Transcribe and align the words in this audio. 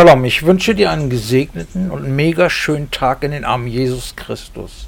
Shalom, 0.00 0.24
ich 0.24 0.46
wünsche 0.46 0.74
dir 0.74 0.90
einen 0.90 1.10
gesegneten 1.10 1.90
und 1.90 2.16
mega 2.16 2.48
schönen 2.48 2.90
Tag 2.90 3.22
in 3.22 3.32
den 3.32 3.44
Armen 3.44 3.66
Jesus 3.66 4.16
Christus. 4.16 4.86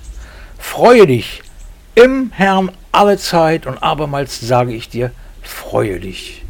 Freue 0.59 1.07
dich 1.07 1.43
im 1.95 2.31
Herrn 2.33 2.73
alle 2.93 3.19
Zeit 3.19 3.67
und 3.67 3.83
abermals 3.83 4.41
sage 4.41 4.73
ich 4.73 4.89
dir, 4.89 5.11
freue 5.43 6.01
dich. 6.01 6.47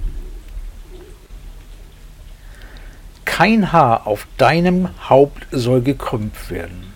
Kein 3.25 3.72
Haar 3.72 4.07
auf 4.07 4.29
deinem 4.39 4.90
Haupt 5.08 5.44
soll 5.50 5.82
gekrümmt 5.82 6.49
werden. 6.49 6.93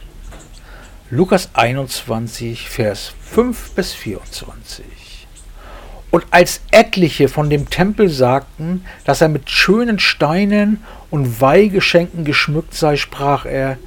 Lukas 1.10 1.50
21, 1.54 2.68
Vers 2.68 3.12
5 3.22 3.72
bis 3.72 3.92
24. 3.92 5.05
Und 6.10 6.24
als 6.30 6.60
etliche 6.70 7.28
von 7.28 7.50
dem 7.50 7.68
Tempel 7.68 8.08
sagten, 8.08 8.84
dass 9.04 9.20
er 9.20 9.28
mit 9.28 9.50
schönen 9.50 9.98
Steinen 9.98 10.82
und 11.10 11.40
Weihgeschenken 11.40 12.24
geschmückt 12.24 12.74
sei, 12.74 12.96
sprach 12.96 13.44
er, 13.44 13.78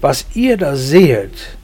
was 0.00 0.26
ihr 0.34 0.56
da 0.56 0.76
sehet, 0.76 1.56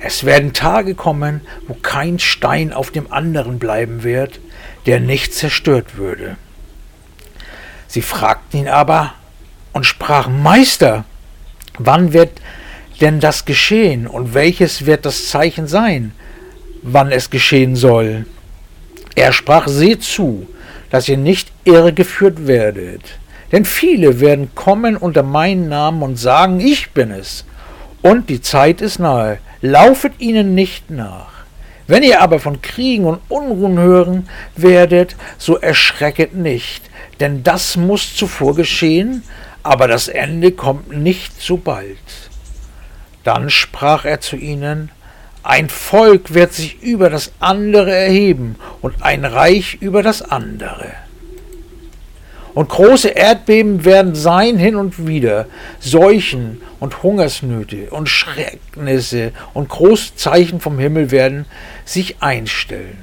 es 0.00 0.24
werden 0.24 0.52
Tage 0.52 0.94
kommen, 0.94 1.40
wo 1.66 1.74
kein 1.74 2.18
Stein 2.18 2.72
auf 2.72 2.90
dem 2.90 3.12
anderen 3.12 3.58
bleiben 3.58 4.04
wird, 4.04 4.40
der 4.86 5.00
nicht 5.00 5.34
zerstört 5.34 5.96
würde. 5.96 6.36
Sie 7.88 8.02
fragten 8.02 8.60
ihn 8.60 8.68
aber 8.68 9.14
und 9.72 9.86
sprachen, 9.86 10.42
Meister, 10.42 11.04
wann 11.78 12.12
wird 12.12 12.40
denn 13.00 13.20
das 13.20 13.44
geschehen 13.44 14.06
und 14.06 14.34
welches 14.34 14.86
wird 14.86 15.04
das 15.04 15.28
Zeichen 15.28 15.66
sein, 15.66 16.12
wann 16.82 17.10
es 17.10 17.30
geschehen 17.30 17.76
soll? 17.76 18.26
Er 19.18 19.32
sprach, 19.32 19.66
seht 19.66 20.04
zu, 20.04 20.46
dass 20.90 21.08
ihr 21.08 21.16
nicht 21.16 21.50
irregeführt 21.64 22.46
werdet. 22.46 23.02
Denn 23.50 23.64
viele 23.64 24.20
werden 24.20 24.54
kommen 24.54 24.96
unter 24.96 25.24
meinen 25.24 25.68
Namen 25.68 26.04
und 26.04 26.16
sagen, 26.16 26.60
ich 26.60 26.92
bin 26.92 27.10
es. 27.10 27.44
Und 28.00 28.30
die 28.30 28.40
Zeit 28.40 28.80
ist 28.80 29.00
nahe. 29.00 29.38
Laufet 29.60 30.12
ihnen 30.20 30.54
nicht 30.54 30.88
nach. 30.90 31.32
Wenn 31.88 32.04
ihr 32.04 32.20
aber 32.20 32.38
von 32.38 32.62
Kriegen 32.62 33.06
und 33.06 33.18
Unruhen 33.28 33.80
hören 33.80 34.28
werdet, 34.54 35.16
so 35.36 35.56
erschrecket 35.56 36.36
nicht, 36.36 36.84
denn 37.18 37.42
das 37.42 37.76
muss 37.76 38.14
zuvor 38.14 38.54
geschehen, 38.54 39.24
aber 39.64 39.88
das 39.88 40.06
Ende 40.06 40.52
kommt 40.52 40.96
nicht 40.96 41.42
so 41.42 41.56
bald. 41.56 42.30
Dann 43.24 43.50
sprach 43.50 44.04
er 44.04 44.20
zu 44.20 44.36
ihnen, 44.36 44.92
ein 45.42 45.68
Volk 45.68 46.34
wird 46.34 46.52
sich 46.52 46.82
über 46.82 47.10
das 47.10 47.32
andere 47.40 47.94
erheben 47.94 48.56
und 48.82 49.02
ein 49.02 49.24
Reich 49.24 49.78
über 49.80 50.02
das 50.02 50.22
andere. 50.22 50.92
Und 52.54 52.68
große 52.68 53.08
Erdbeben 53.08 53.84
werden 53.84 54.14
sein 54.14 54.58
hin 54.58 54.74
und 54.74 55.06
wieder, 55.06 55.46
Seuchen 55.78 56.60
und 56.80 57.02
Hungersnöte 57.02 57.90
und 57.90 58.08
Schrecknisse 58.08 59.32
und 59.54 59.68
große 59.68 60.16
Zeichen 60.16 60.60
vom 60.60 60.78
Himmel 60.78 61.10
werden 61.10 61.46
sich 61.84 62.16
einstellen. 62.20 62.98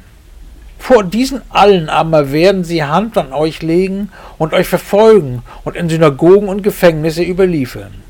Vor 0.78 1.04
diesen 1.04 1.42
allen 1.50 1.90
aber 1.90 2.32
werden 2.32 2.64
sie 2.64 2.84
Hand 2.84 3.18
an 3.18 3.34
euch 3.34 3.62
legen 3.62 4.12
und 4.38 4.54
euch 4.54 4.68
verfolgen 4.68 5.42
und 5.64 5.76
in 5.76 5.90
Synagogen 5.90 6.50
und 6.50 6.62
Gefängnisse 6.62 7.24
überliefern 7.24 8.05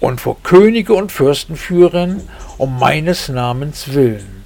und 0.00 0.20
vor 0.20 0.36
Könige 0.42 0.94
und 0.94 1.12
Fürsten 1.12 1.56
führen 1.56 2.22
um 2.58 2.78
meines 2.78 3.28
Namens 3.28 3.92
willen. 3.92 4.44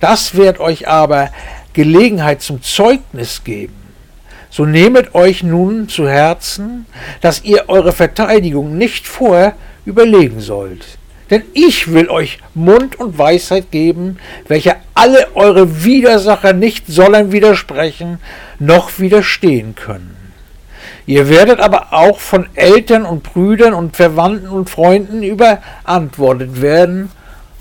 Das 0.00 0.34
wird 0.34 0.60
euch 0.60 0.88
aber 0.88 1.30
Gelegenheit 1.72 2.42
zum 2.42 2.62
Zeugnis 2.62 3.42
geben. 3.44 3.74
So 4.50 4.64
nehmet 4.64 5.14
euch 5.14 5.42
nun 5.42 5.88
zu 5.88 6.08
Herzen, 6.08 6.86
dass 7.20 7.42
ihr 7.42 7.64
eure 7.68 7.92
Verteidigung 7.92 8.78
nicht 8.78 9.06
vorher 9.06 9.54
überlegen 9.84 10.40
sollt. 10.40 10.98
Denn 11.30 11.42
ich 11.54 11.92
will 11.92 12.08
euch 12.08 12.38
Mund 12.54 13.00
und 13.00 13.18
Weisheit 13.18 13.70
geben, 13.70 14.18
welche 14.46 14.76
alle 14.94 15.34
eure 15.34 15.84
Widersacher 15.84 16.52
nicht 16.52 16.86
sollen 16.86 17.32
widersprechen, 17.32 18.18
noch 18.58 18.98
widerstehen 18.98 19.74
können. 19.74 20.23
Ihr 21.06 21.28
werdet 21.28 21.60
aber 21.60 21.92
auch 21.92 22.18
von 22.18 22.46
Eltern 22.54 23.04
und 23.04 23.22
Brüdern 23.22 23.74
und 23.74 23.96
Verwandten 23.96 24.48
und 24.48 24.70
Freunden 24.70 25.22
überantwortet 25.22 26.62
werden, 26.62 27.10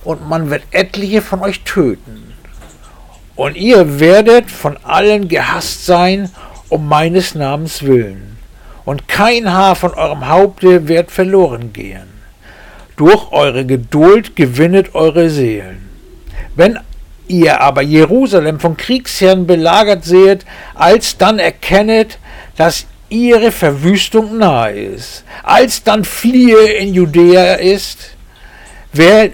und 0.03 0.27
man 0.27 0.49
wird 0.49 0.63
etliche 0.71 1.21
von 1.21 1.41
euch 1.41 1.61
töten. 1.61 2.33
Und 3.35 3.55
ihr 3.55 3.99
werdet 3.99 4.51
von 4.51 4.77
allen 4.83 5.27
gehasst 5.27 5.85
sein, 5.85 6.29
um 6.69 6.88
meines 6.88 7.35
Namens 7.35 7.83
willen. 7.83 8.38
Und 8.85 9.07
kein 9.07 9.51
Haar 9.51 9.75
von 9.75 9.94
eurem 9.94 10.27
Haupte 10.27 10.88
wird 10.88 11.11
verloren 11.11 11.71
gehen. 11.73 12.09
Durch 12.95 13.31
eure 13.31 13.65
Geduld 13.65 14.35
gewinnet 14.35 14.94
eure 14.94 15.29
Seelen. 15.29 15.89
Wenn 16.55 16.77
ihr 17.27 17.61
aber 17.61 17.81
Jerusalem 17.81 18.59
von 18.59 18.77
Kriegsherren 18.77 19.47
belagert 19.47 20.03
seht, 20.03 20.45
alsdann 20.75 21.39
erkennet, 21.39 22.19
dass 22.57 22.85
ihre 23.13 23.51
Verwüstung 23.51 24.40
nahe 24.40 24.74
ist. 24.74 25.24
Alsdann 25.44 26.03
fliehe 26.03 26.74
in 26.74 26.94
Judäa 26.94 27.53
ist, 27.53 28.16
wer 28.91 29.29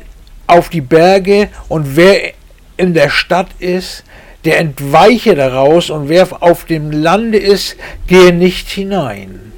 auf 0.47 0.69
die 0.69 0.81
Berge 0.81 1.47
und 1.69 1.95
wer 1.95 2.33
in 2.75 2.93
der 2.93 3.09
Stadt 3.09 3.49
ist, 3.59 4.03
der 4.43 4.59
entweiche 4.59 5.35
daraus 5.35 5.89
und 5.89 6.09
wer 6.09 6.43
auf 6.43 6.65
dem 6.65 6.91
Lande 6.91 7.37
ist, 7.37 7.77
gehe 8.07 8.33
nicht 8.33 8.69
hinein. 8.69 9.53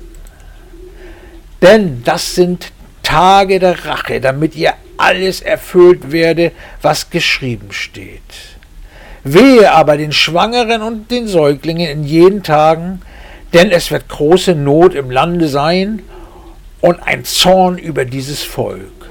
Denn 1.61 2.03
das 2.03 2.35
sind 2.35 2.71
Tage 3.03 3.59
der 3.59 3.85
Rache, 3.85 4.21
damit 4.21 4.55
ihr 4.55 4.73
alles 4.97 5.41
erfüllt 5.41 6.11
werde, 6.11 6.51
was 6.81 7.09
geschrieben 7.09 7.71
steht. 7.71 8.21
Wehe 9.23 9.71
aber 9.71 9.97
den 9.97 10.11
Schwangeren 10.11 10.81
und 10.81 11.09
den 11.11 11.27
Säuglingen 11.27 11.89
in 11.89 12.03
jenen 12.03 12.43
Tagen, 12.43 13.01
denn 13.53 13.71
es 13.71 13.91
wird 13.91 14.07
große 14.07 14.55
Not 14.55 14.95
im 14.95 15.11
Lande 15.11 15.47
sein 15.47 16.01
und 16.79 17.01
ein 17.03 17.25
Zorn 17.25 17.77
über 17.77 18.05
dieses 18.05 18.41
Volk. 18.43 19.09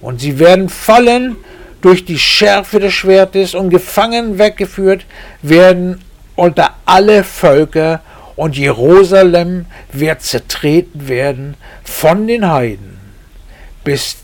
Und 0.00 0.20
sie 0.20 0.38
werden 0.38 0.68
fallen 0.68 1.36
durch 1.80 2.04
die 2.04 2.18
Schärfe 2.18 2.80
des 2.80 2.92
Schwertes 2.92 3.54
und 3.54 3.70
gefangen 3.70 4.38
weggeführt 4.38 5.04
werden 5.42 6.02
unter 6.34 6.74
alle 6.84 7.24
Völker 7.24 8.02
und 8.36 8.56
Jerusalem 8.56 9.66
wird 9.92 10.22
zertreten 10.22 11.08
werden 11.08 11.54
von 11.82 12.26
den 12.26 12.48
Heiden, 12.48 12.98
bis 13.82 14.16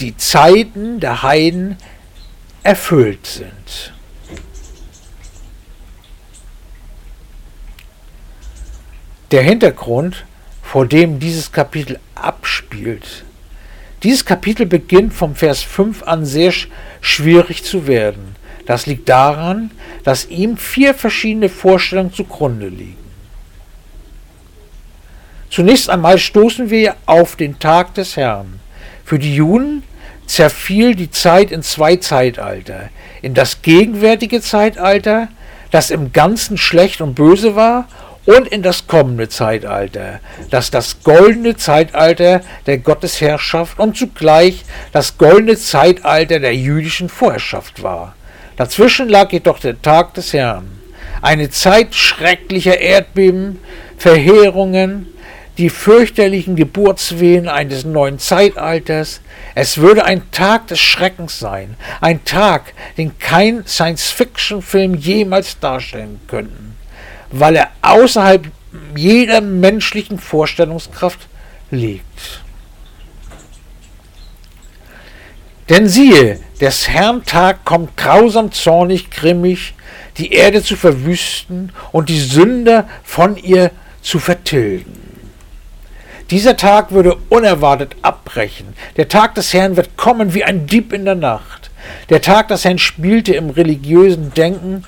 die 0.00 0.16
Zeiten 0.16 1.00
der 1.00 1.22
Heiden 1.22 1.76
erfüllt 2.62 3.26
sind. 3.26 3.92
Der 9.36 9.42
Hintergrund, 9.42 10.24
vor 10.62 10.86
dem 10.86 11.20
dieses 11.20 11.52
Kapitel 11.52 12.00
abspielt, 12.14 13.22
dieses 14.02 14.24
Kapitel 14.24 14.64
beginnt 14.64 15.12
vom 15.12 15.34
Vers 15.34 15.62
5 15.62 16.04
an 16.04 16.24
sehr 16.24 16.54
schwierig 17.02 17.62
zu 17.62 17.86
werden. 17.86 18.34
Das 18.64 18.86
liegt 18.86 19.10
daran, 19.10 19.72
dass 20.04 20.30
ihm 20.30 20.56
vier 20.56 20.94
verschiedene 20.94 21.50
Vorstellungen 21.50 22.14
zugrunde 22.14 22.68
liegen. 22.68 22.96
Zunächst 25.50 25.90
einmal 25.90 26.16
stoßen 26.16 26.70
wir 26.70 26.96
auf 27.04 27.36
den 27.36 27.58
Tag 27.58 27.92
des 27.92 28.16
Herrn. 28.16 28.58
Für 29.04 29.18
die 29.18 29.34
Juden 29.34 29.82
zerfiel 30.24 30.94
die 30.94 31.10
Zeit 31.10 31.50
in 31.50 31.62
zwei 31.62 31.96
Zeitalter. 31.96 32.88
In 33.20 33.34
das 33.34 33.60
gegenwärtige 33.60 34.40
Zeitalter, 34.40 35.28
das 35.70 35.90
im 35.90 36.14
Ganzen 36.14 36.56
schlecht 36.56 37.02
und 37.02 37.14
böse 37.14 37.54
war, 37.54 37.86
und 38.26 38.48
in 38.48 38.62
das 38.62 38.86
kommende 38.86 39.28
Zeitalter, 39.28 40.20
das 40.50 40.70
das 40.70 41.02
goldene 41.02 41.56
Zeitalter 41.56 42.42
der 42.66 42.78
Gottesherrschaft 42.78 43.78
und 43.78 43.96
zugleich 43.96 44.64
das 44.92 45.16
goldene 45.16 45.56
Zeitalter 45.56 46.40
der 46.40 46.54
jüdischen 46.54 47.08
Vorherrschaft 47.08 47.82
war. 47.82 48.14
Dazwischen 48.56 49.08
lag 49.08 49.32
jedoch 49.32 49.60
der 49.60 49.80
Tag 49.80 50.14
des 50.14 50.32
Herrn, 50.32 50.66
eine 51.22 51.50
Zeit 51.50 51.94
schrecklicher 51.94 52.78
Erdbeben, 52.78 53.60
Verheerungen, 53.96 55.06
die 55.56 55.70
fürchterlichen 55.70 56.56
Geburtswehen 56.56 57.48
eines 57.48 57.84
neuen 57.84 58.18
Zeitalters. 58.18 59.22
Es 59.54 59.78
würde 59.78 60.04
ein 60.04 60.30
Tag 60.30 60.66
des 60.66 60.80
Schreckens 60.80 61.38
sein, 61.38 61.76
ein 62.02 62.24
Tag, 62.24 62.74
den 62.98 63.18
kein 63.18 63.64
Science-Fiction-Film 63.66 64.96
jemals 64.96 65.58
darstellen 65.58 66.20
könnte 66.26 66.75
weil 67.30 67.56
er 67.56 67.68
außerhalb 67.82 68.46
jeder 68.94 69.40
menschlichen 69.40 70.18
Vorstellungskraft 70.18 71.28
liegt. 71.70 72.42
Denn 75.68 75.88
siehe, 75.88 76.38
des 76.60 76.88
Herrn 76.88 77.24
Tag 77.24 77.64
kommt 77.64 77.96
grausam, 77.96 78.52
zornig, 78.52 79.10
grimmig, 79.10 79.74
die 80.16 80.32
Erde 80.32 80.62
zu 80.62 80.76
verwüsten 80.76 81.72
und 81.92 82.08
die 82.08 82.20
Sünder 82.20 82.88
von 83.02 83.36
ihr 83.36 83.72
zu 84.00 84.18
vertilgen. 84.18 85.06
Dieser 86.30 86.56
Tag 86.56 86.92
würde 86.92 87.16
unerwartet 87.28 87.96
abbrechen. 88.02 88.74
Der 88.96 89.08
Tag 89.08 89.34
des 89.34 89.52
Herrn 89.52 89.76
wird 89.76 89.96
kommen 89.96 90.34
wie 90.34 90.44
ein 90.44 90.66
Dieb 90.66 90.92
in 90.92 91.04
der 91.04 91.14
Nacht. 91.14 91.70
Der 92.10 92.20
Tag 92.20 92.48
des 92.48 92.64
Herrn 92.64 92.78
spielte 92.78 93.34
im 93.34 93.50
religiösen 93.50 94.32
Denken 94.34 94.84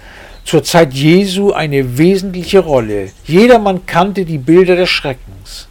zur 0.48 0.64
Zeit 0.64 0.94
Jesu 0.94 1.52
eine 1.52 1.98
wesentliche 1.98 2.60
Rolle. 2.60 3.10
Jedermann 3.26 3.84
kannte 3.84 4.24
die 4.24 4.38
Bilder 4.38 4.76
des 4.76 4.88
Schreckens. 4.88 5.68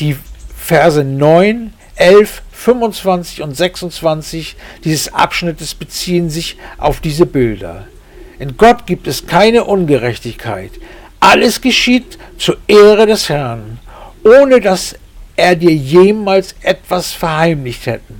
Die 0.00 0.16
Verse 0.56 1.04
9, 1.04 1.72
11, 1.94 2.42
25 2.50 3.42
und 3.42 3.56
26 3.56 4.56
dieses 4.82 5.14
Abschnittes 5.14 5.76
beziehen 5.76 6.30
sich 6.30 6.56
auf 6.78 7.00
diese 7.00 7.26
Bilder. 7.26 7.86
In 8.40 8.56
Gott 8.56 8.86
gibt 8.86 9.06
es 9.06 9.24
keine 9.24 9.62
Ungerechtigkeit. 9.62 10.72
Alles 11.20 11.60
geschieht 11.60 12.18
zur 12.38 12.56
Ehre 12.66 13.06
des 13.06 13.28
Herrn, 13.28 13.78
ohne 14.24 14.60
dass 14.60 14.96
er 15.36 15.54
dir 15.54 15.72
jemals 15.72 16.56
etwas 16.62 17.12
verheimlicht 17.12 17.86
hätte. 17.86 18.14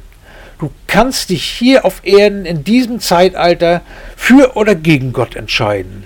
Du 0.59 0.71
kannst 0.89 1.31
dich 1.31 1.45
hier 1.45 1.85
auf 1.85 2.01
Erden 2.05 2.45
in 2.45 2.65
diesem 2.65 2.99
Zeitalter 2.99 3.83
für 4.17 4.57
oder 4.57 4.75
gegen 4.75 5.13
Gott 5.13 5.37
entscheiden. 5.37 6.05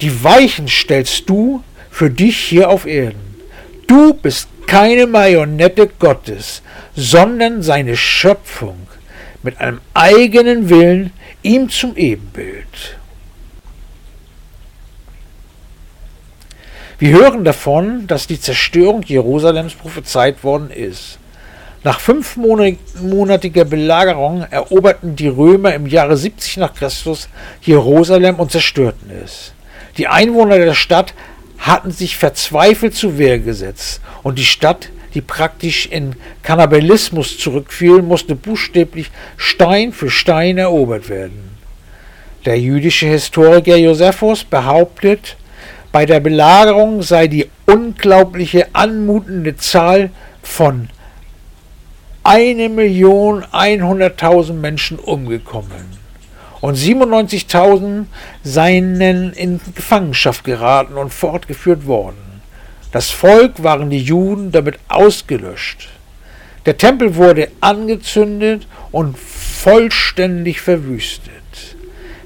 Die 0.00 0.24
Weichen 0.24 0.66
stellst 0.66 1.28
du 1.28 1.62
für 1.90 2.10
dich 2.10 2.36
hier 2.36 2.68
auf 2.68 2.86
Erden. 2.86 3.36
Du 3.86 4.14
bist 4.14 4.48
keine 4.66 5.06
Marionette 5.06 5.88
Gottes, 5.98 6.62
sondern 6.96 7.62
seine 7.62 7.96
Schöpfung 7.96 8.88
mit 9.42 9.60
einem 9.60 9.80
eigenen 9.94 10.68
Willen 10.68 11.12
ihm 11.42 11.68
zum 11.68 11.96
Ebenbild. 11.96 12.98
Wir 16.98 17.10
hören 17.10 17.44
davon, 17.44 18.06
dass 18.06 18.26
die 18.26 18.40
Zerstörung 18.40 19.02
Jerusalems 19.02 19.74
prophezeit 19.74 20.44
worden 20.44 20.70
ist. 20.70 21.18
Nach 21.84 21.98
fünfmonatiger 21.98 23.64
Belagerung 23.64 24.46
eroberten 24.50 25.16
die 25.16 25.26
Römer 25.26 25.74
im 25.74 25.86
Jahre 25.86 26.16
70 26.16 26.58
nach 26.58 26.74
Christus 26.74 27.28
Jerusalem 27.60 28.36
und 28.36 28.52
zerstörten 28.52 29.10
es. 29.24 29.52
Die 29.96 30.06
Einwohner 30.06 30.58
der 30.58 30.74
Stadt 30.74 31.12
hatten 31.58 31.90
sich 31.90 32.16
verzweifelt 32.16 32.94
zu 32.94 33.18
Wehr 33.18 33.40
gesetzt 33.40 34.00
und 34.22 34.38
die 34.38 34.44
Stadt, 34.44 34.90
die 35.14 35.20
praktisch 35.20 35.86
in 35.86 36.14
Kannibalismus 36.44 37.36
zurückfiel, 37.38 38.00
musste 38.00 38.36
buchstäblich 38.36 39.10
Stein 39.36 39.92
für 39.92 40.08
Stein 40.08 40.58
erobert 40.58 41.08
werden. 41.08 41.50
Der 42.44 42.60
jüdische 42.60 43.06
Historiker 43.06 43.76
Josephus 43.76 44.44
behauptet, 44.44 45.36
bei 45.90 46.06
der 46.06 46.20
Belagerung 46.20 47.02
sei 47.02 47.26
die 47.26 47.48
unglaubliche 47.66 48.68
anmutende 48.72 49.56
Zahl 49.56 50.10
von 50.42 50.88
1.100.000 52.24 54.52
Menschen 54.52 54.98
umgekommen 54.98 56.02
und 56.60 56.76
97.000 56.76 58.04
seien 58.44 59.00
in 59.32 59.60
Gefangenschaft 59.74 60.44
geraten 60.44 60.94
und 60.94 61.12
fortgeführt 61.12 61.86
worden. 61.86 62.40
Das 62.92 63.10
Volk 63.10 63.64
waren 63.64 63.90
die 63.90 64.02
Juden 64.02 64.52
damit 64.52 64.78
ausgelöscht. 64.88 65.88
Der 66.64 66.76
Tempel 66.76 67.16
wurde 67.16 67.50
angezündet 67.60 68.68
und 68.92 69.18
vollständig 69.18 70.60
verwüstet. 70.60 71.32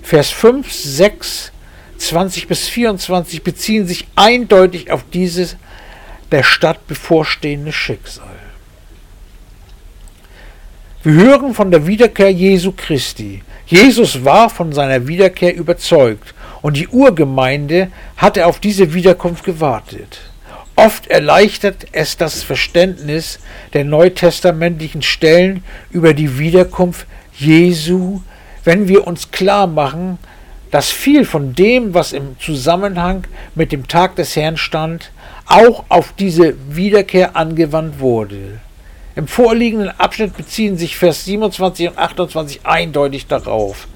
Vers 0.02 0.30
5, 0.30 0.70
6, 0.70 1.52
20 1.96 2.46
bis 2.46 2.68
24 2.68 3.42
beziehen 3.42 3.86
sich 3.86 4.06
eindeutig 4.16 4.90
auf 4.90 5.04
dieses 5.12 5.56
der 6.30 6.42
Stadt 6.42 6.86
bevorstehende 6.86 7.72
Schicksal. 7.72 8.35
Wir 11.06 11.14
hören 11.14 11.54
von 11.54 11.70
der 11.70 11.86
Wiederkehr 11.86 12.32
Jesu 12.32 12.72
Christi. 12.76 13.40
Jesus 13.68 14.24
war 14.24 14.50
von 14.50 14.72
seiner 14.72 15.06
Wiederkehr 15.06 15.54
überzeugt 15.54 16.34
und 16.62 16.76
die 16.76 16.88
Urgemeinde 16.88 17.92
hatte 18.16 18.44
auf 18.44 18.58
diese 18.58 18.92
Wiederkunft 18.92 19.44
gewartet. 19.44 20.18
Oft 20.74 21.06
erleichtert 21.06 21.86
es 21.92 22.16
das 22.16 22.42
Verständnis 22.42 23.38
der 23.72 23.84
neutestamentlichen 23.84 25.00
Stellen 25.00 25.62
über 25.92 26.12
die 26.12 26.40
Wiederkunft 26.40 27.06
Jesu, 27.38 28.22
wenn 28.64 28.88
wir 28.88 29.06
uns 29.06 29.30
klar 29.30 29.68
machen, 29.68 30.18
dass 30.72 30.90
viel 30.90 31.24
von 31.24 31.54
dem, 31.54 31.94
was 31.94 32.12
im 32.14 32.34
Zusammenhang 32.40 33.22
mit 33.54 33.70
dem 33.70 33.86
Tag 33.86 34.16
des 34.16 34.34
Herrn 34.34 34.56
stand, 34.56 35.12
auch 35.46 35.84
auf 35.88 36.14
diese 36.18 36.56
Wiederkehr 36.68 37.36
angewandt 37.36 38.00
wurde. 38.00 38.58
Im 39.16 39.26
vorliegenden 39.26 39.88
Abschnitt 39.98 40.36
beziehen 40.36 40.76
sich 40.76 40.98
Vers 40.98 41.24
27 41.24 41.88
und 41.88 41.98
28 41.98 42.60
eindeutig 42.64 43.26
darauf. 43.26 43.88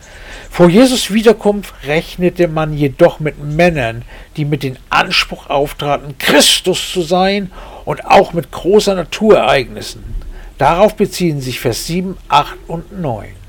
Vor 0.50 0.70
Jesus 0.70 1.12
Wiederkunft 1.12 1.74
rechnete 1.84 2.48
man 2.48 2.72
jedoch 2.72 3.20
mit 3.20 3.38
Männern, 3.38 4.02
die 4.38 4.46
mit 4.46 4.62
dem 4.62 4.76
Anspruch 4.88 5.50
auftraten, 5.50 6.16
Christus 6.16 6.90
zu 6.90 7.02
sein 7.02 7.52
und 7.84 8.06
auch 8.06 8.32
mit 8.32 8.50
großer 8.50 8.94
Naturereignissen. 8.94 10.02
Darauf 10.56 10.96
beziehen 10.96 11.42
sich 11.42 11.60
Vers 11.60 11.86
7, 11.86 12.16
8 12.28 12.56
und 12.66 13.00
9. 13.00 13.39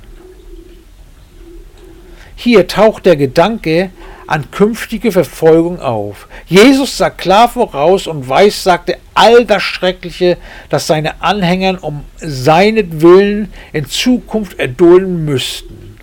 Hier 2.43 2.65
taucht 2.65 3.05
der 3.05 3.17
Gedanke 3.17 3.91
an 4.25 4.49
künftige 4.49 5.11
Verfolgung 5.11 5.79
auf. 5.79 6.27
Jesus 6.47 6.97
sagt 6.97 7.19
klar 7.19 7.47
voraus 7.47 8.07
und 8.07 8.27
weiß, 8.27 8.63
sagte 8.63 8.97
all 9.13 9.45
das 9.45 9.61
Schreckliche, 9.61 10.39
das 10.67 10.87
seine 10.87 11.21
Anhänger 11.21 11.83
um 11.83 12.03
seinetwillen 12.17 13.53
in 13.73 13.85
Zukunft 13.85 14.57
erdulden 14.57 15.23
müssten. 15.23 15.99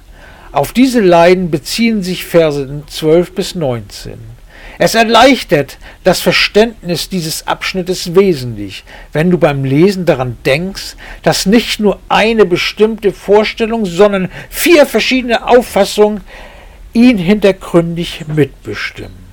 Auf 0.53 0.73
diese 0.73 1.01
Leiden 1.01 1.51
beziehen 1.51 2.05
sich 2.05 2.25
Verse 2.25 2.85
12 2.87 3.33
bis 3.33 3.57
19. 3.57 4.38
Es 4.81 4.95
erleichtert 4.95 5.77
das 6.05 6.21
Verständnis 6.21 7.09
dieses 7.09 7.49
Abschnittes 7.49 8.15
wesentlich, 8.15 8.85
wenn 9.13 9.31
du 9.31 9.37
beim 9.37 9.65
Lesen 9.65 10.07
daran 10.07 10.39
denkst, 10.47 10.95
dass 11.25 11.47
nicht 11.47 11.81
nur 11.81 11.99
eine 12.09 12.47
bestimmte 12.47 13.13
Vorstellung, 13.13 13.87
sondern 13.87 14.31
vier 14.49 14.87
verschiedene 14.87 15.49
Auffassungen 15.49 16.21
ihn 16.93 17.19
hintergründig 17.19 18.25
mitbestimmen. 18.29 19.29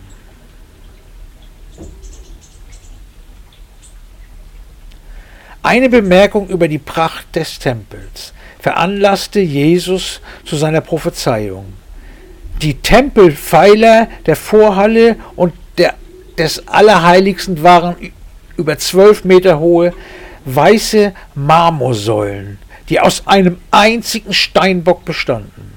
Eine 5.61 5.89
Bemerkung 5.89 6.49
über 6.49 6.67
die 6.67 6.77
Pracht 6.77 7.35
des 7.35 7.59
Tempels 7.59 8.33
veranlasste 8.59 9.39
Jesus 9.39 10.21
zu 10.43 10.55
seiner 10.55 10.81
Prophezeiung. 10.81 11.73
Die 12.61 12.75
Tempelpfeiler 12.75 14.07
der 14.25 14.35
Vorhalle 14.35 15.17
und 15.35 15.53
der, 15.77 15.95
des 16.37 16.67
Allerheiligsten 16.67 17.61
waren 17.63 17.95
über 18.57 18.77
zwölf 18.77 19.23
Meter 19.23 19.59
hohe 19.59 19.93
weiße 20.45 21.13
Marmorsäulen, 21.33 22.59
die 22.89 22.99
aus 22.99 23.27
einem 23.27 23.57
einzigen 23.71 24.33
Steinbock 24.33 25.05
bestanden. 25.05 25.73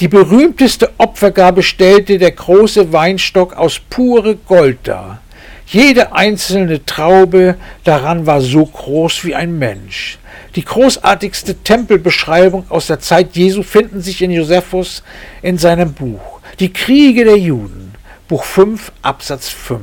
Die 0.00 0.08
berühmteste 0.08 0.90
Opfergabe 0.98 1.62
stellte 1.62 2.18
der 2.18 2.32
große 2.32 2.92
Weinstock 2.92 3.54
aus 3.54 3.80
pure 3.88 4.36
Gold 4.36 4.78
dar. 4.84 5.20
Jede 5.66 6.12
einzelne 6.12 6.84
Traube 6.84 7.56
daran 7.84 8.26
war 8.26 8.40
so 8.40 8.64
groß 8.64 9.24
wie 9.24 9.34
ein 9.34 9.58
Mensch. 9.58 10.18
Die 10.54 10.64
großartigste 10.64 11.56
Tempelbeschreibung 11.56 12.66
aus 12.68 12.88
der 12.88 13.00
Zeit 13.00 13.36
Jesu 13.36 13.62
finden 13.62 14.02
sich 14.02 14.20
in 14.20 14.30
Josephus 14.30 15.02
in 15.40 15.56
seinem 15.56 15.94
Buch 15.94 16.40
Die 16.60 16.72
Kriege 16.72 17.24
der 17.24 17.38
Juden, 17.38 17.94
Buch 18.28 18.44
5, 18.44 18.92
Absatz 19.00 19.48
5. 19.48 19.80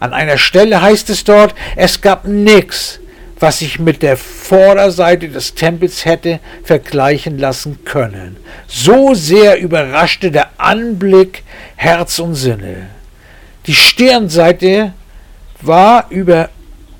An 0.00 0.12
einer 0.12 0.36
Stelle 0.36 0.82
heißt 0.82 1.08
es 1.08 1.24
dort, 1.24 1.54
es 1.76 2.02
gab 2.02 2.26
nichts, 2.26 3.00
was 3.40 3.60
sich 3.60 3.78
mit 3.78 4.02
der 4.02 4.16
Vorderseite 4.16 5.28
des 5.28 5.54
Tempels 5.54 6.04
hätte 6.04 6.40
vergleichen 6.62 7.38
lassen 7.38 7.84
können. 7.84 8.36
So 8.66 9.14
sehr 9.14 9.58
überraschte 9.58 10.30
der 10.30 10.50
Anblick 10.58 11.42
Herz 11.76 12.18
und 12.18 12.34
Sinne. 12.34 12.88
Die 13.66 13.74
Stirnseite 13.74 14.92
war 15.60 16.06
über 16.10 16.50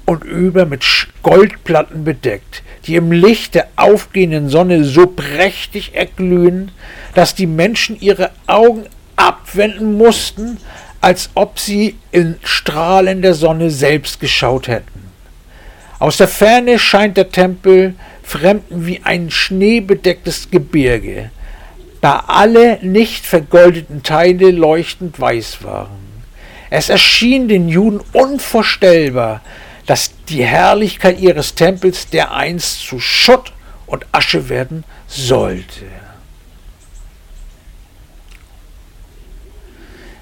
und 0.06 0.24
über 0.24 0.66
mit 0.66 0.84
Goldplatten 1.22 2.04
bedeckt, 2.04 2.62
die 2.86 2.96
im 2.96 3.10
Licht 3.10 3.54
der 3.54 3.68
aufgehenden 3.76 4.48
Sonne 4.48 4.84
so 4.84 5.06
prächtig 5.06 5.94
erglühen, 5.94 6.70
dass 7.14 7.34
die 7.34 7.46
Menschen 7.46 7.98
ihre 8.00 8.30
Augen 8.46 8.84
abwenden 9.16 9.96
mussten, 9.96 10.58
als 11.00 11.30
ob 11.34 11.58
sie 11.58 11.96
in 12.12 12.36
Strahlen 12.44 13.22
der 13.22 13.34
Sonne 13.34 13.70
selbst 13.70 14.20
geschaut 14.20 14.68
hätten. 14.68 15.04
Aus 15.98 16.16
der 16.18 16.28
Ferne 16.28 16.78
scheint 16.78 17.16
der 17.16 17.30
Tempel 17.30 17.94
Fremden 18.22 18.86
wie 18.86 19.00
ein 19.04 19.30
schneebedecktes 19.30 20.50
Gebirge, 20.50 21.30
da 22.00 22.24
alle 22.26 22.78
nicht 22.80 23.26
vergoldeten 23.26 24.02
Teile 24.02 24.50
leuchtend 24.50 25.20
weiß 25.20 25.62
waren. 25.62 26.03
Es 26.70 26.88
erschien 26.88 27.48
den 27.48 27.68
Juden 27.68 28.00
unvorstellbar, 28.12 29.42
dass 29.86 30.12
die 30.28 30.44
Herrlichkeit 30.44 31.20
ihres 31.20 31.54
Tempels 31.54 32.08
dereinst 32.08 32.80
zu 32.80 33.00
Schutt 33.00 33.52
und 33.86 34.06
Asche 34.12 34.48
werden 34.48 34.84
sollte. 35.06 35.84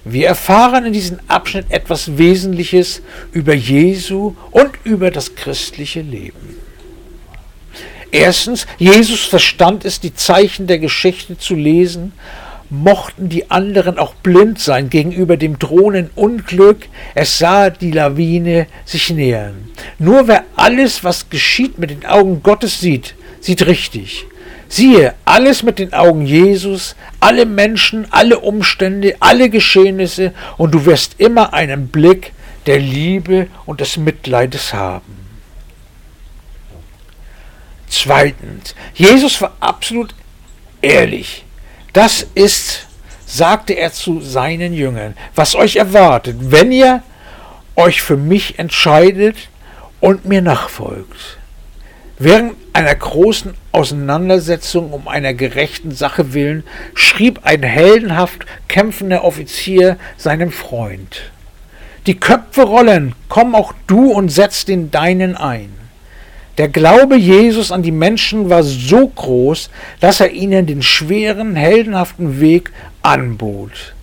Wir 0.05 0.27
erfahren 0.27 0.87
in 0.87 0.93
diesem 0.93 1.21
Abschnitt 1.29 1.67
etwas 1.71 2.19
Wesentliches 2.19 3.03
über 3.31 3.55
Jesu 3.55 4.35
und 4.51 4.73
über 4.83 5.13
das 5.13 5.37
christliche 5.37 6.01
Leben. 6.01 6.57
Erstens, 8.11 8.67
Jesus 8.79 9.25
verstand 9.25 9.85
es, 9.85 10.01
die 10.01 10.15
Zeichen 10.15 10.67
der 10.67 10.81
Geschichte 10.81 11.39
zu 11.39 11.55
lesen, 11.55 12.13
mochten 12.73 13.29
die 13.29 13.51
anderen 13.51 13.99
auch 13.99 14.15
blind 14.15 14.59
sein 14.59 14.89
gegenüber 14.89 15.37
dem 15.37 15.59
drohenden 15.59 16.11
Unglück, 16.15 16.89
es 17.15 17.37
sah 17.37 17.69
die 17.69 17.91
Lawine 17.91 18.67
sich 18.87 19.11
nähern. 19.11 19.71
Nur 19.99 20.27
wer 20.27 20.45
alles, 20.57 21.05
was 21.05 21.29
geschieht, 21.29 21.79
mit 21.79 21.91
den 21.91 22.07
Augen 22.07 22.43
Gottes 22.43 22.81
sieht, 22.81 23.15
sieht 23.41 23.67
richtig. 23.67 24.25
Siehe, 24.69 25.13
alles 25.27 25.63
mit 25.63 25.79
den 25.79 25.93
Augen 25.93 26.25
Jesus, 26.25 26.97
alle 27.21 27.45
Menschen, 27.45 28.07
alle 28.11 28.39
Umstände, 28.39 29.17
alle 29.21 29.51
Geschehnisse, 29.51 30.33
und 30.57 30.73
du 30.73 30.87
wirst 30.87 31.17
immer 31.19 31.53
einen 31.53 31.89
Blick 31.89 32.33
der 32.65 32.79
Liebe 32.79 33.49
und 33.67 33.83
des 33.83 33.99
Mitleides 33.99 34.73
haben. 34.73 35.27
Zweitens, 37.87 38.75
Jesus 38.95 39.43
war 39.43 39.55
absolut 39.61 40.15
ehrlich. 40.81 41.45
Das 41.93 42.27
ist, 42.35 42.87
sagte 43.27 43.75
er 43.75 43.93
zu 43.93 44.21
seinen 44.21 44.73
Jüngern, 44.73 45.15
was 45.35 45.55
euch 45.55 45.77
erwartet, 45.77 46.37
wenn 46.41 46.73
ihr 46.73 47.03
euch 47.77 48.01
für 48.03 48.17
mich 48.17 48.59
entscheidet 48.59 49.37
und 50.01 50.25
mir 50.25 50.43
nachfolgt. 50.43 51.39
Während 52.19 52.55
einer 52.73 52.95
großen 52.95 53.55
Auseinandersetzung 53.73 54.93
um 54.93 55.09
einer 55.09 55.35
gerechten 55.35 55.91
Sache 55.91 56.33
willen 56.35 56.65
schrieb 56.95 57.41
ein 57.45 57.63
heldenhaft 57.63 58.47
kämpfender 58.69 59.25
Offizier 59.25 59.97
seinem 60.17 60.51
Freund 60.53 61.33
Die 62.07 62.19
Köpfe 62.19 62.63
rollen, 62.63 63.15
komm 63.29 63.55
auch 63.55 63.75
du 63.87 64.13
und 64.13 64.29
setz 64.31 64.65
den 64.65 64.91
deinen 64.91 65.37
ein. 65.37 65.82
Der 66.59 66.69
Glaube 66.69 67.17
Jesus 67.17 67.73
an 67.73 67.83
die 67.83 67.93
Menschen 67.93 68.51
war 68.51 68.63
so 68.63 69.09
groß, 69.09 69.71
dass 70.01 70.21
er 70.21 70.33
ihnen 70.33 70.67
den 70.67 70.83
schweren, 70.83 71.57
heldenhaften 71.57 72.41
Weg 72.41 72.71
anbot. 73.03 73.95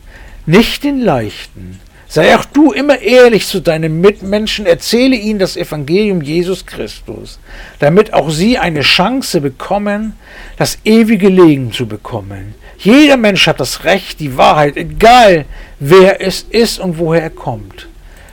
Nicht 0.48 0.84
den 0.84 1.00
leichten. 1.00 1.80
Sei 2.12 2.36
auch 2.36 2.46
du 2.46 2.72
immer 2.72 3.00
ehrlich 3.02 3.46
zu 3.46 3.60
deinen 3.60 4.02
Mitmenschen, 4.02 4.66
erzähle 4.66 5.16
ihnen 5.16 5.38
das 5.38 5.56
Evangelium 5.56 6.24
Jesus 6.24 6.66
Christus, 6.66 7.38
damit 7.78 8.14
auch 8.14 8.32
sie 8.32 8.58
eine 8.58 8.82
Chance 8.82 9.42
bekommen, 9.42 10.14
das 10.58 10.80
ewige 10.84 11.30
Leben 11.30 11.72
zu 11.72 11.86
bekommen. 11.86 12.56
Jeder 12.80 13.16
Mensch 13.16 13.46
hat 13.46 13.60
das 13.60 13.84
Recht, 13.84 14.20
die 14.20 14.38
Wahrheit, 14.38 14.76
egal 14.76 15.46
wer 15.80 16.20
es 16.20 16.42
ist 16.50 16.80
und 16.80 16.98
woher 16.98 17.22
er 17.22 17.30
kommt. 17.30 17.88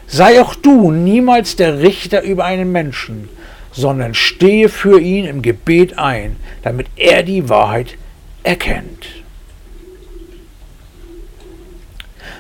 Sei 0.07 0.41
auch 0.41 0.55
du 0.55 0.91
niemals 0.91 1.57
der 1.57 1.81
Richter 1.81 2.23
über 2.23 2.47
einen 2.47 2.73
Menschen, 2.73 3.29
sondern 3.77 4.15
stehe 4.15 4.69
für 4.69 4.99
ihn 5.01 5.27
im 5.27 5.43
Gebet 5.43 5.99
ein, 5.99 6.37
damit 6.63 6.87
er 6.97 7.23
die 7.23 7.49
Wahrheit 7.49 7.97
erkennt. 8.43 9.07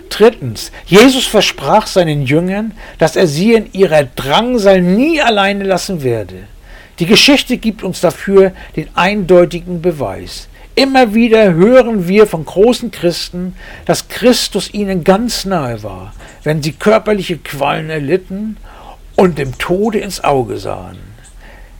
Drittens, 0.08 0.72
Jesus 0.86 1.26
versprach 1.26 1.86
seinen 1.86 2.22
Jüngern, 2.22 2.72
dass 2.98 3.16
er 3.16 3.26
sie 3.26 3.52
in 3.52 3.72
ihrer 3.72 4.04
Drangsal 4.04 4.80
nie 4.80 5.20
alleine 5.20 5.64
lassen 5.64 6.02
werde. 6.02 6.44
Die 6.98 7.06
Geschichte 7.06 7.58
gibt 7.58 7.82
uns 7.82 8.00
dafür 8.00 8.52
den 8.76 8.88
eindeutigen 8.94 9.82
Beweis. 9.82 10.48
Immer 10.74 11.14
wieder 11.14 11.52
hören 11.52 12.08
wir 12.08 12.26
von 12.26 12.44
großen 12.44 12.90
Christen, 12.90 13.56
dass 13.84 14.08
Christus 14.08 14.72
ihnen 14.72 15.04
ganz 15.04 15.44
nahe 15.44 15.82
war, 15.82 16.14
wenn 16.44 16.62
sie 16.62 16.72
körperliche 16.72 17.38
Qualen 17.38 17.90
erlitten 17.90 18.56
und 19.16 19.38
dem 19.38 19.58
Tode 19.58 19.98
ins 19.98 20.22
Auge 20.22 20.58
sahen. 20.58 21.15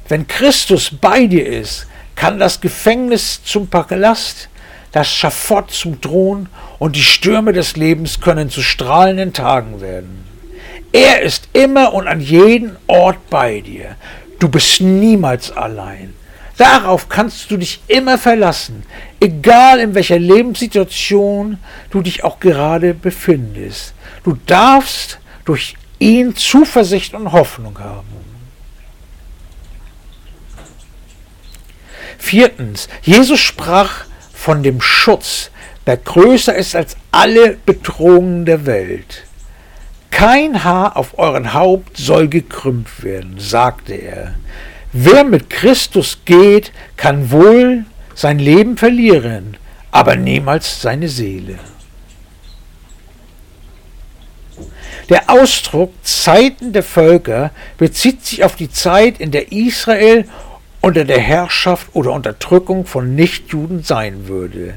Wenn 0.09 0.29
Christus 0.29 0.91
bei 0.91 1.27
dir 1.27 1.47
ist, 1.47 1.87
kann 2.15 2.39
das 2.39 2.61
Gefängnis 2.61 3.43
zum 3.43 3.69
Palast, 3.69 4.49
das 4.93 5.09
Schafott 5.09 5.71
zum 5.73 6.01
Thron 6.01 6.49
und 6.79 6.97
die 6.97 7.03
Stürme 7.03 7.53
des 7.53 7.77
Lebens 7.77 8.21
können 8.21 8.49
zu 8.49 8.63
strahlenden 8.63 9.33
Tagen 9.33 9.81
werden. 9.81 10.25
Er 10.93 11.23
ist 11.23 11.49
immer 11.53 11.93
und 11.93 12.07
an 12.07 12.21
jedem 12.21 12.77
Ort 12.87 13.29
bei 13.29 13.61
dir. 13.61 13.97
Du 14.39 14.49
bist 14.49 14.81
niemals 14.81 15.51
allein. 15.51 16.15
Darauf 16.57 17.09
kannst 17.09 17.51
du 17.51 17.59
dich 17.59 17.81
immer 17.87 18.17
verlassen, 18.17 18.85
egal 19.21 19.81
in 19.81 19.95
welcher 19.95 20.19
Lebenssituation 20.19 21.59
du 21.91 22.01
dich 22.01 22.25
auch 22.25 22.41
gerade 22.41 22.95
befindest. 22.95 23.93
Du 24.25 24.39
darfst 24.47 25.19
durch 25.45 25.77
ihn 25.99 26.35
Zuversicht 26.35 27.13
und 27.13 27.33
Hoffnung 27.33 27.79
haben. 27.79 28.36
Viertens, 32.19 32.89
Jesus 33.03 33.41
sprach 33.41 34.05
von 34.33 34.63
dem 34.63 34.81
Schutz, 34.81 35.51
der 35.87 35.97
größer 35.97 36.55
ist 36.55 36.75
als 36.75 36.97
alle 37.13 37.57
Bedrohungen 37.65 38.45
der 38.45 38.67
Welt. 38.67 39.25
Kein 40.11 40.65
Haar 40.65 40.97
auf 40.97 41.19
euren 41.19 41.53
Haupt 41.53 41.97
soll 41.97 42.29
gekrümmt 42.29 43.03
werden, 43.03 43.39
sagte 43.39 43.95
er. 43.95 44.35
Wer 44.93 45.25
mit 45.25 45.51
Christus 45.51 46.21
geht, 46.25 46.73
kann 46.97 47.31
wohl 47.31 47.85
sein 48.15 48.39
Leben 48.39 48.77
verlieren, 48.77 49.57
aber 49.91 50.17
niemals 50.17 50.81
seine 50.81 51.09
Seele. 51.09 51.59
Der 55.09 55.31
Ausdruck 55.31 55.93
Zeiten 56.03 56.73
der 56.73 56.83
Völker 56.83 57.51
bezieht 57.79 58.25
sich 58.25 58.43
auf 58.43 58.57
die 58.57 58.71
Zeit, 58.71 59.21
in 59.21 59.31
der 59.31 59.53
Israel 59.53 60.25
unter 60.87 61.05
der 61.05 61.19
Herrschaft 61.19 61.89
oder 61.95 62.13
Unterdrückung 62.13 62.87
von 62.87 63.17
Nichtjuden 63.17 63.83
sein 63.83 64.29
würde. 64.29 64.75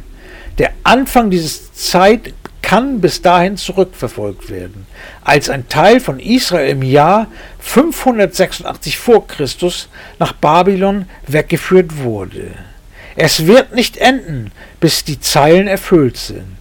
Der 0.58 0.72
Anfang 0.82 1.30
dieser 1.30 1.72
Zeit 1.74 2.34
kann 2.64 3.00
bis 3.00 3.22
dahin 3.22 3.58
zurückverfolgt 3.58 4.50
werden, 4.50 4.88
als 5.24 5.52
ein 5.52 5.70
Teil 5.70 6.00
von 6.00 6.20
Israel 6.20 6.68
im 6.72 6.82
Jahr 6.82 7.28
586 7.60 8.98
vor 8.98 9.28
Christus 9.28 9.88
nach 10.18 10.34
Babylon 10.34 11.06
weggeführt 11.28 12.00
wurde. 12.00 12.56
Es 13.16 13.46
wird 13.46 13.76
nicht 13.76 13.98
enden, 13.98 14.50
bis 14.80 15.04
die 15.04 15.20
Zeilen 15.20 15.68
erfüllt 15.68 16.18
sind. 16.18 16.58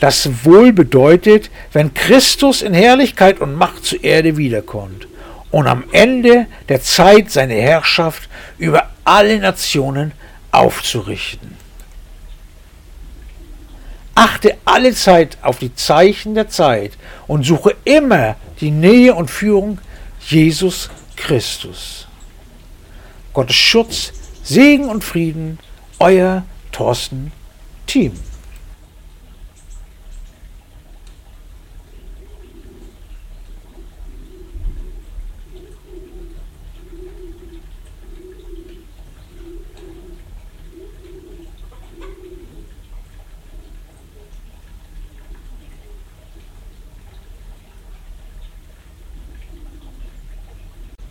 Das 0.00 0.44
wohl 0.44 0.74
bedeutet, 0.74 1.50
wenn 1.72 1.94
Christus 1.94 2.60
in 2.60 2.74
Herrlichkeit 2.74 3.40
und 3.40 3.54
Macht 3.54 3.86
zur 3.86 4.04
Erde 4.04 4.36
wiederkommt 4.36 5.06
und 5.52 5.68
am 5.68 5.84
Ende 5.92 6.46
der 6.68 6.82
Zeit 6.82 7.30
seine 7.30 7.54
Herrschaft 7.54 8.28
über 8.58 8.88
alle 9.04 9.38
Nationen 9.38 10.12
aufzurichten. 10.50 11.56
Achte 14.14 14.56
alle 14.64 14.94
Zeit 14.94 15.38
auf 15.42 15.58
die 15.58 15.74
Zeichen 15.74 16.34
der 16.34 16.48
Zeit 16.48 16.92
und 17.26 17.44
suche 17.44 17.76
immer 17.84 18.36
die 18.60 18.70
Nähe 18.70 19.14
und 19.14 19.30
Führung 19.30 19.78
Jesus 20.20 20.90
Christus. 21.16 22.08
Gottes 23.32 23.56
Schutz, 23.56 24.12
Segen 24.42 24.88
und 24.88 25.04
Frieden, 25.04 25.58
euer 25.98 26.44
Thorsten 26.72 27.32
Team. 27.86 28.12